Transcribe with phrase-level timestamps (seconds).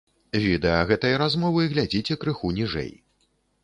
[0.45, 2.93] Відэа гэтай размовы глядзіце крыху ніжэй.